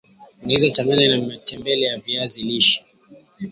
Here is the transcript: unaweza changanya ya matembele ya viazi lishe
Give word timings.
unaweza 0.43 0.69
changanya 0.71 1.03
ya 1.15 1.21
matembele 1.21 1.85
ya 1.85 1.97
viazi 1.99 2.43
lishe 2.43 2.83